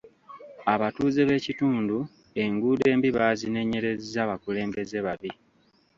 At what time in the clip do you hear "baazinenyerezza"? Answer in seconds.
3.17-4.21